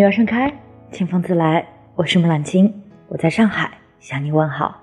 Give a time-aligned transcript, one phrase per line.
[0.00, 0.50] 女儿盛开，
[0.90, 1.62] 清风自来。
[1.94, 2.72] 我是木兰青，
[3.06, 4.80] 我在上海向你问好。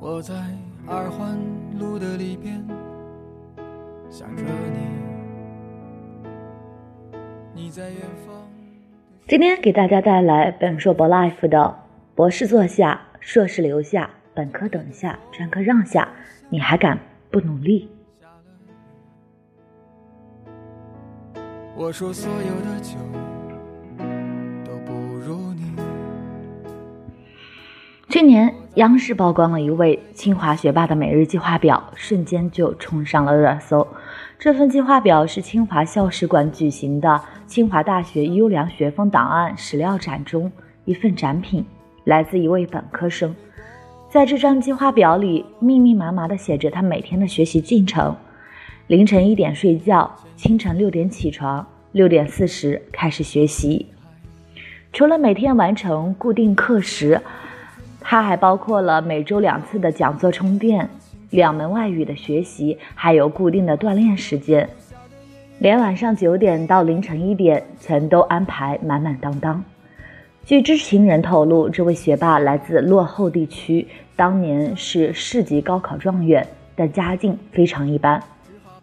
[0.00, 0.32] 我在
[0.86, 1.38] 二环
[1.78, 2.66] 路的里边
[4.08, 4.42] 想着
[7.52, 8.48] 你，你在远方。
[9.26, 11.78] 今天给大家带来本硕博 life 的
[12.14, 16.08] 博士坐下，硕士留下，本科等下，专科让下，
[16.48, 16.98] 你还敢
[17.30, 17.90] 不努力？
[21.80, 22.96] 我说所有的酒
[24.64, 25.62] 都不如你。
[28.08, 33.86] 去年央视曝光了一位清华学霸的每日计划表，瞬间就冲上了热搜。
[34.40, 40.50] 这份计划表是清华校史馆举行的清华大学优良学风档案史料展中
[40.84, 41.64] 一份展品，
[42.02, 43.32] 来自一位本科生。
[44.10, 48.16] 在这张计划表里，密密麻麻地写着他每天的学习进程。
[48.88, 53.84] 凌晨一点睡觉，清晨六点起床，六点四十开始学习。
[54.94, 57.20] 除了每天完成固定课时，
[58.00, 60.88] 它还包括了每周两次的讲座充电、
[61.28, 64.66] 两门外语的学习，还有固定的锻炼时间。
[65.58, 69.62] 连晚上九点到凌晨一点，全都安排满满当当。
[70.46, 73.86] 据知情人透露，这位学霸来自落后地区，
[74.16, 78.18] 当年是市级高考状元，但家境非常一般。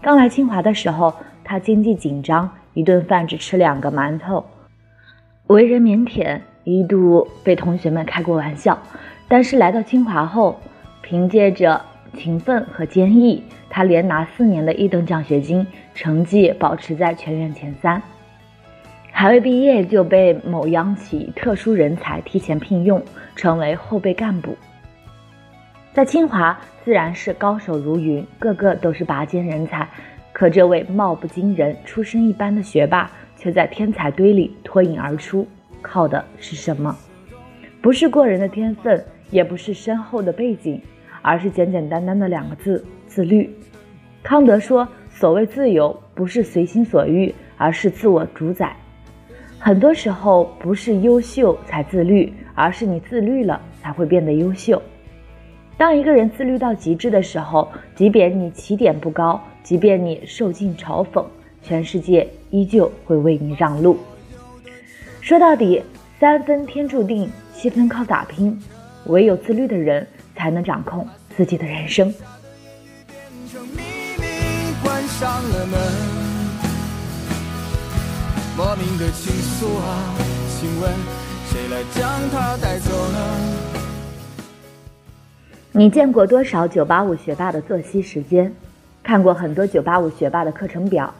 [0.00, 4.44] 刚来清华的时候，他经济紧张，一顿饭只吃两个馒头，
[5.48, 8.78] 为人腼腆，一度被同学们开过玩笑。
[9.26, 10.58] 但是来到清华后，
[11.02, 11.80] 凭借着
[12.16, 18.00] 勤奋和坚毅，他连拿四年的一等奖学金，成绩保持在全院前三，
[19.10, 23.02] 还未毕业就被某央企特殊人才提前聘用，
[23.34, 24.56] 成为后备干部。
[25.92, 26.56] 在清华
[26.88, 29.86] 自然是高手如云，个个都是拔尖人才。
[30.32, 35.46] 可这位貌不惊人、出身一般的学霸，却在天才堆里脱颖而出，
[35.82, 36.96] 靠的是什么？
[37.82, 40.80] 不是过人的天分，也不是深厚的背景，
[41.20, 43.54] 而是简简单单的两个字：自律。
[44.22, 48.74] 康德说：“所谓自由，不是随心所欲，而是自我主宰。”
[49.60, 54.82] 很多时候，不是优秀才自律，而是你自律了，才会变得优秀。
[55.78, 61.24] 当一个人自律到极致的时候，即便你起点不高，即便你受尽嘲讽，
[61.62, 63.96] 全世界依旧会为你让路。
[65.20, 65.80] 说到底，
[66.18, 68.60] 三分天注定，七分靠打拼，
[69.06, 71.06] 唯有自律的人才能掌控
[71.36, 72.12] 自己的人生。
[78.56, 80.12] 莫名的情愫啊，
[80.58, 80.92] 请问
[81.46, 83.87] 谁来将它带走呢？
[85.78, 88.52] 你见过多少985学霸的作息时间？
[89.00, 91.14] 看过很多985学霸的课程表。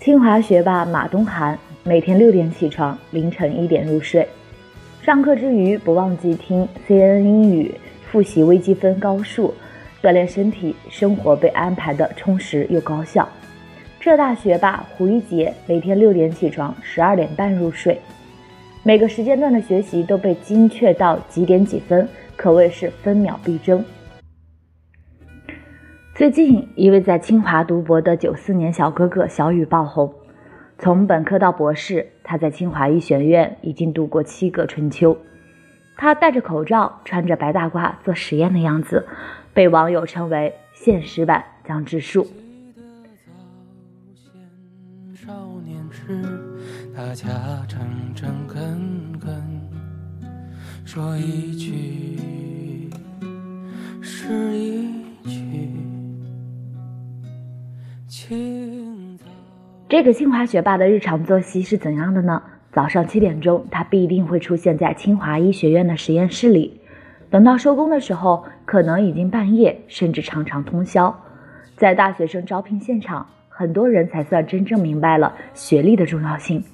[0.00, 4.26] 清华学霸马东涵每天六点起床，凌晨一点入睡。
[5.00, 7.72] 上课之余不忘记听 CNN 英语，
[8.10, 9.54] 复习微积分、高数，
[10.02, 13.28] 锻炼身体，生活被安排的充实又高效。
[14.00, 18.00] 浙大学霸胡一杰每天六点起床，十二点半入睡，
[18.82, 22.08] 每个时间段的学习都被精确到几点几分。
[22.36, 23.84] 可谓是分秒必争。
[26.14, 30.12] 最近，一位在清华读博的九四年小哥哥小雨爆红。
[30.78, 35.16] 从本科到博士，他在清华医学院已经度过七个春秋。
[35.96, 39.06] 他戴着口罩，穿着白大褂做实验的样子，
[39.54, 42.26] 被网友称为“现实版江直树”。
[50.84, 52.16] 说一句
[54.26, 54.90] 是一
[55.24, 55.70] 句。
[59.88, 62.42] 这个清华学霸的日常作息是怎样的呢？
[62.72, 66.80] 早上七点钟，他必定会出现在清华医学院的实验室里。
[67.30, 71.16] 等到收工的时候，可能已经半夜，甚至常常通宵。
[71.76, 76.64] 在大学生招聘现场，很多人才算真正明白了学历的重要性。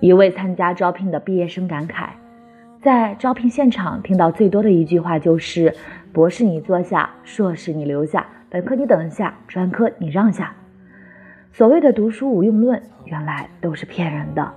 [0.00, 2.10] 一位参加招聘的毕业生感慨。
[2.82, 5.72] 在招聘现场听到最多的一句话就是
[6.12, 10.54] ：“博士你坐下，硕士你留下，本科你等一下，专科你让下。”
[11.52, 14.52] 所谓的读书无用论，原来都是骗人的。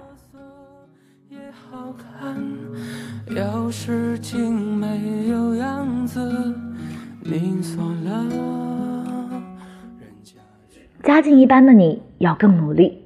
[11.04, 13.06] 家境一般的你要更努力。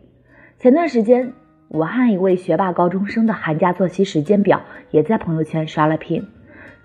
[0.58, 1.34] 前段时间。
[1.70, 4.60] 武汉一位学霸高中生的寒假作息时间表
[4.90, 6.26] 也在朋友圈刷了屏。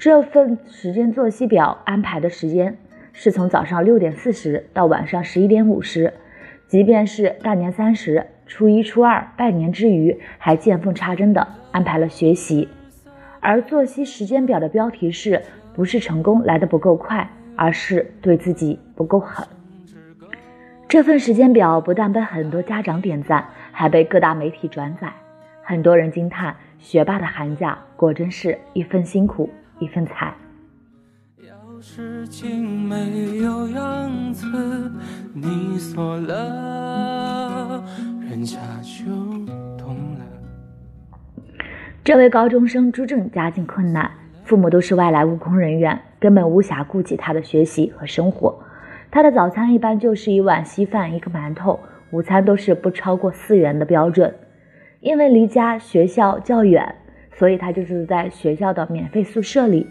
[0.05, 2.77] 这份时间作息表安排的时间
[3.15, 6.12] 是从早上六点四十到晚上十一点五十，
[6.67, 12.69] 即便是大年三十、初一、初二拜年之余，还见缝插针地安排了学习。
[13.41, 15.41] 而作息时间表的标题是
[15.73, 19.47] 不是成功来得不够快，而是对自己不够狠。
[20.87, 25.11] 这份时间表不但被很多家长点赞，还被各大媒体转载。
[25.62, 29.49] 很多人惊叹，学霸的寒假果真是一份辛苦
[29.79, 30.35] 一份彩。
[31.81, 34.47] 事情没有样子，
[35.35, 37.85] 你锁了，
[38.23, 39.05] 人家就
[39.76, 40.25] 懂了。
[42.03, 44.11] 这位高中生朱正家境困难，
[44.44, 48.59] 父母都是外来务工人员，根本无暇顾及他的学习和生活。
[49.11, 51.79] 他的早餐一般就是一碗稀饭，一个馒头；
[52.12, 54.35] 午餐都是不超过四元的标准。
[55.00, 56.94] 因为离家学校较远，
[57.39, 59.87] 所以他就住在学校的免费宿舍里。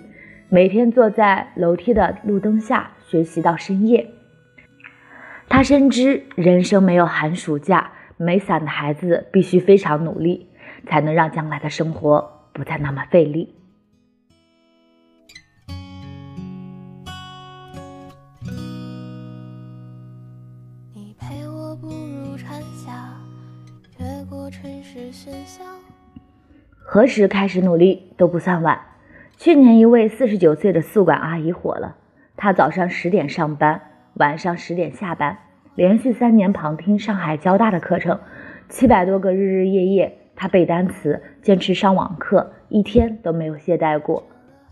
[0.50, 4.08] 每天坐在楼梯的路灯下学习到深夜。
[5.50, 10.48] 他深知人生没有寒暑假，没伞的孩子必须非常努力，
[10.88, 13.56] 才能让将来的生活不再那么费力。
[20.94, 23.16] 你陪我步入蝉夏，
[24.00, 25.64] 越过城市喧嚣。
[26.86, 28.80] 何时开始努力都不算晚。
[29.38, 31.96] 去年，一位四十九岁的宿管阿姨火了。
[32.36, 33.82] 她早上十点上班，
[34.16, 35.38] 晚上十点下班，
[35.76, 38.20] 连续三年旁听上海交大的课程，
[38.70, 44.24] 七百多个日日夜夜，她背单词，坚持上网课，一天都没有懈怠过。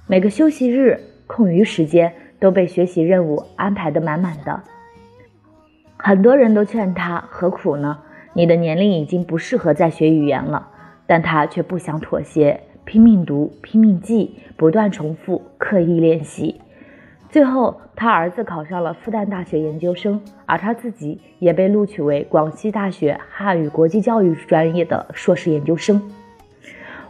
[0.05, 4.61] 每个休息日、空余时间都被学习任务安排得满满的。
[5.97, 7.99] 很多人都劝她何苦呢？
[8.33, 10.69] 你的年龄已经不适合再学语言了，
[11.11, 12.57] 但他却不想妥协。
[12.85, 16.61] 拼命读，拼命记，不断重复，刻意练习。
[17.29, 26.01] 最后，他儿子考上了复旦大学研究生，而他自己也被录取为广西大学汉语国际教育专业的硕士研究生。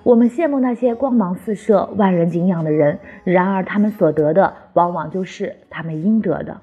[0.01, 6.59] 我们羡慕那些光芒四射、万人敬仰的人，然而他们所得的往往就是他们应得的。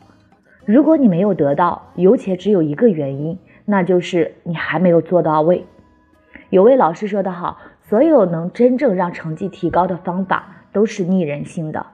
[0.64, 5.64] 如果你没有得到，有且只有一个原因，那就是你还没有做到位。
[6.50, 7.58] 有位老师说得好。
[7.88, 11.86] 所有能真正让成绩提高的方法都是逆人性的。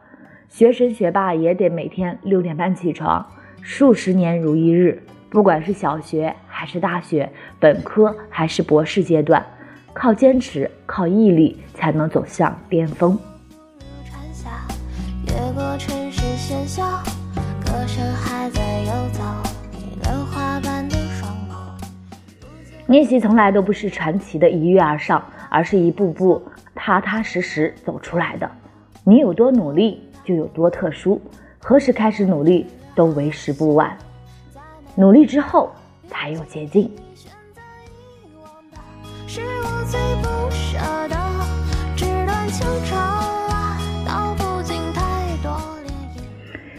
[0.48, 3.24] 学神学霸也得每天六点半起床，
[3.62, 5.00] 数十年如一日。
[5.30, 7.30] 不管是小学还是大学，
[7.60, 9.44] 本科还是博士阶段，
[9.92, 13.16] 靠坚持、靠毅力才能走向巅峰。
[15.26, 16.82] 月过城市喧嚣
[22.86, 25.24] 逆袭从来都不是传奇的一跃而上。
[25.54, 26.42] 而是一步步
[26.74, 28.50] 踏踏实实走出来的。
[29.04, 31.22] 你有多努力，就有多特殊。
[31.60, 33.96] 何时开始努力，都为时不晚。
[34.96, 35.70] 努力之后，
[36.08, 36.90] 才有捷径。
[39.28, 40.76] 是我最不舍
[41.08, 41.16] 的，
[41.94, 43.13] 纸短情长。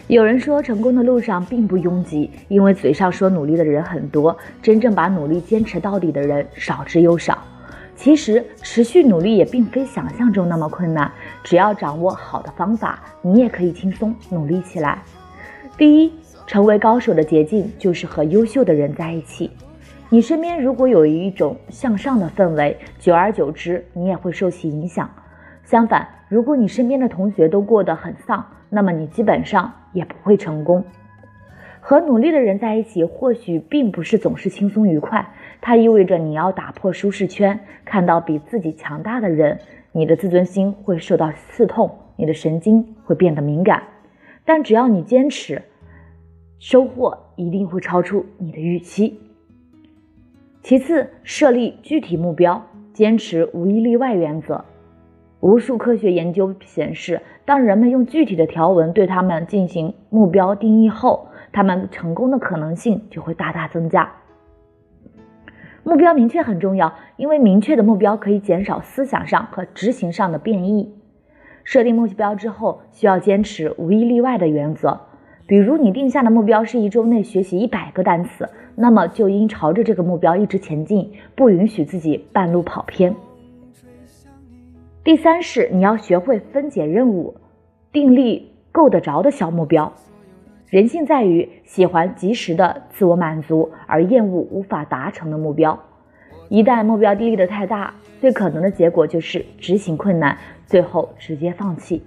[0.08, 7.36] 有人说，成功的路上并不拥挤，因为嘴上说努力的人很多，真正把努力坚持到底的人少之又少。
[7.96, 11.10] 其实，持续努力也并非想象中那么困难。
[11.42, 15.02] 只要掌握好的方法，你也可以轻松努力起来。
[15.76, 16.12] 第一，
[16.46, 19.50] 成为高手的捷径就是和优秀的人在一起。
[20.08, 25.10] 你身边如果有一种向上的氛围，久而久之，你也会受其影响。
[25.64, 30.84] 相反，如果你身边的同学都过得很丧，那么你基本上也不会成功。
[31.80, 35.24] 和努力的人在一起，或许并不是总是轻松愉快。
[35.60, 39.60] 它意味着你要打破舒适圈，看到比自己强大的人，
[39.92, 43.84] 你的自尊心会受到刺痛，你的神经会变得敏感。
[44.44, 45.62] 但只要你坚持，
[46.58, 49.20] 收获一定会超出你的预期。
[50.62, 54.64] 其次，设立具体目标，坚持无一例外原则。
[55.40, 64.10] 无数科学研究显示，当人们用具体的条文对他们进行目标定义后，他们成功的可能性就会大大增加。
[65.84, 70.92] 目标明确很重要，因为明确的目标可以减少思想上和执行上的变异。
[71.62, 75.00] 设定目标之后，需要坚持无一例外的原则。
[75.46, 83.14] 比如，你定下的目标是一周内学习一百个单词，那么就应朝着这个目标一直前进，不允许自己半路跑偏。
[85.06, 87.36] 第三是你要学会分解任务，
[87.92, 89.92] 定立够得着的小目标。
[90.68, 95.78] 人性在于喜欢及时的自我满足，而厌恶无法达成的目标。
[96.48, 100.36] 一旦目标定立的太大，最可能的结果就是执行困难，
[100.66, 102.02] 最后直接放弃。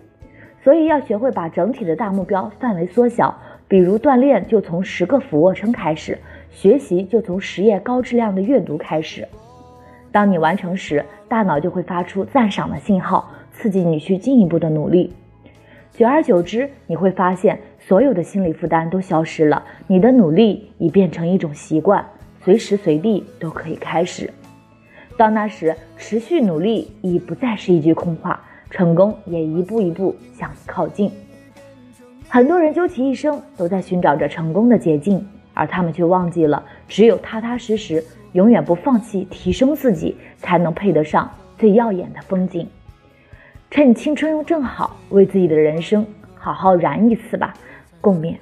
[0.62, 3.34] 所以要学会把整体的大目标范围缩小，
[3.70, 6.20] 比如锻炼就从十个俯卧撑开始，
[6.51, 9.25] 学习就从实验高质量的阅读开始。
[10.12, 15.13] 当你完成时，大脑就会发出赞赏的信号，刺激你去进一步的努力。
[15.92, 22.06] 久而久之，你会发现所有的心理负担都消失了，你的努力已变成一种习惯，
[22.42, 24.32] 随时随地都可以开始。
[25.18, 31.12] 到那时，持续努力已不再是一句空话，成功也一步一步向你靠近。
[32.30, 38.04] 很多人究其一生都在寻找着成功的捷径，而他们却忘记了，只有踏踏实实。
[38.33, 42.67] 永远不放弃提升自己，才能配得上最耀眼的风景。
[43.71, 46.05] 趁青春正好，为自己的人生
[46.36, 47.53] 好好燃一次吧！
[48.01, 48.36] 共勉。